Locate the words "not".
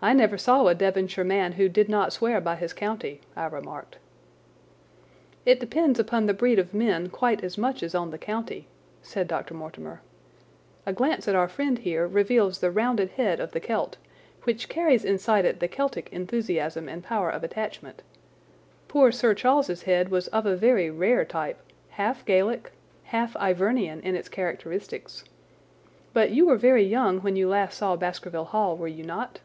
1.88-2.12, 29.02-29.40